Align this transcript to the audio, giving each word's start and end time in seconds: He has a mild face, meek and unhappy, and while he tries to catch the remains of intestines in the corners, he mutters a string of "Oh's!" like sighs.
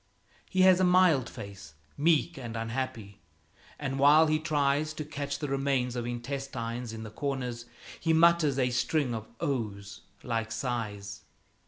He 0.49 0.61
has 0.61 0.79
a 0.79 0.83
mild 0.83 1.29
face, 1.29 1.75
meek 1.95 2.35
and 2.35 2.55
unhappy, 2.57 3.21
and 3.77 3.99
while 3.99 4.25
he 4.25 4.39
tries 4.39 4.95
to 4.95 5.05
catch 5.05 5.37
the 5.37 5.47
remains 5.47 5.95
of 5.95 6.07
intestines 6.07 6.91
in 6.91 7.03
the 7.03 7.11
corners, 7.11 7.65
he 7.99 8.11
mutters 8.11 8.57
a 8.57 8.71
string 8.71 9.13
of 9.13 9.27
"Oh's!" 9.39 10.01
like 10.23 10.51
sighs. 10.51 11.21